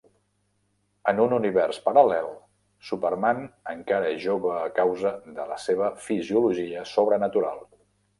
En 1.09 1.19
un 1.25 1.33
univers 1.35 1.77
paral·lel, 1.89 2.29
Superman 2.91 3.41
encara 3.73 4.09
és 4.13 4.23
jove 4.23 4.55
a 4.61 4.71
causa 4.79 5.13
de 5.37 5.45
la 5.51 5.59
seva 5.65 5.91
fisiologia 6.07 6.87
sobrenatural. 6.95 7.63